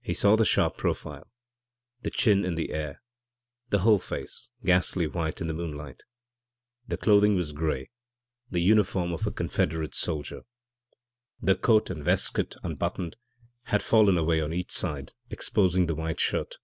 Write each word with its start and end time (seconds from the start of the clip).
He 0.00 0.14
saw 0.14 0.34
the 0.34 0.46
sharp 0.46 0.78
profile, 0.78 1.30
the 2.00 2.08
chin 2.08 2.42
in 2.42 2.54
the 2.54 2.70
air, 2.72 3.02
the 3.68 3.80
whole 3.80 3.98
face, 3.98 4.48
ghastly 4.64 5.06
white 5.06 5.42
in 5.42 5.46
the 5.46 5.52
moonlight. 5.52 6.04
The 6.86 6.96
clothing 6.96 7.34
was 7.36 7.52
grey, 7.52 7.90
the 8.50 8.62
uniform 8.62 9.12
of 9.12 9.26
a 9.26 9.30
Confederate 9.30 9.94
soldier. 9.94 10.44
The 11.42 11.54
coat 11.54 11.90
and 11.90 12.06
waistcoat, 12.06 12.56
unbuttoned, 12.62 13.16
had 13.64 13.82
fallen 13.82 14.16
away 14.16 14.40
on 14.40 14.54
each 14.54 14.70
side, 14.72 15.12
exposing 15.30 15.84
the 15.84 15.94
white 15.94 16.18
shirt. 16.18 16.56